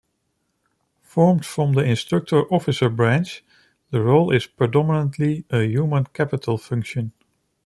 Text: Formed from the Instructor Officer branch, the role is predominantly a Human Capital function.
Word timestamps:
Formed 1.03 1.45
from 1.45 1.73
the 1.73 1.81
Instructor 1.83 2.51
Officer 2.51 2.89
branch, 2.89 3.43
the 3.91 4.01
role 4.01 4.31
is 4.31 4.47
predominantly 4.47 5.45
a 5.51 5.61
Human 5.67 6.05
Capital 6.05 6.57
function. 6.57 7.11